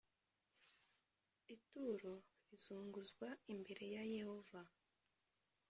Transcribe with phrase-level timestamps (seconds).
[1.55, 2.13] ituro
[2.49, 4.61] rizunguzwa imbere ya Yehova